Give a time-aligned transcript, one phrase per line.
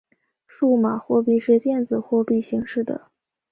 [0.47, 3.11] 数码货币是电子货币形式的。